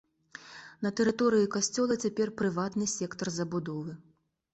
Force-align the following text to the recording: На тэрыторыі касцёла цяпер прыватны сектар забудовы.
На 0.85 0.91
тэрыторыі 0.99 1.49
касцёла 1.55 1.97
цяпер 2.05 2.31
прыватны 2.39 2.87
сектар 2.95 3.27
забудовы. 3.37 3.91